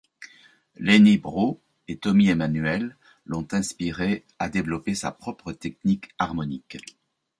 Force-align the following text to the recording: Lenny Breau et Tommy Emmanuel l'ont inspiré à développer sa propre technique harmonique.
Lenny 0.77 1.19
Breau 1.19 1.61
et 1.87 1.97
Tommy 1.99 2.29
Emmanuel 2.29 2.97
l'ont 3.27 3.47
inspiré 3.51 4.25
à 4.39 4.49
développer 4.49 4.95
sa 4.95 5.11
propre 5.11 5.51
technique 5.53 6.09
harmonique. 6.17 6.79